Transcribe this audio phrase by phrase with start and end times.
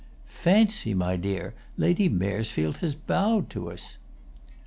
[0.25, 3.99] "Fancy, my dear, Lady Maresfield has bowed to us!"